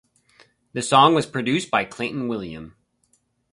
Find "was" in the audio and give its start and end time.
1.13-1.27